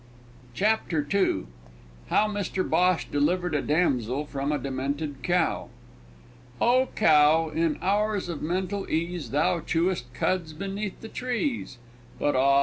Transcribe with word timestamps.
CHAPTER 0.55 1.07
II 1.13 1.43
HOW 2.07 2.27
MR 2.29 2.67
BHOSH 2.67 3.09
DELIVERED 3.11 3.53
A 3.53 3.61
DAMSEL 3.61 4.25
FROM 4.25 4.51
A 4.51 4.57
DEMENTED 4.57 5.17
COW 5.21 5.69
O 6.59 6.87
Cow! 6.95 7.49
in 7.51 7.77
hours 7.83 8.27
of 8.27 8.41
mental 8.41 8.89
ease 8.89 9.29
Thou 9.29 9.59
chewest 9.59 10.11
cuds 10.15 10.53
beneath 10.53 10.99
the 11.01 11.07
trees; 11.07 11.77
But 12.17 12.35
ah! 12.35 12.59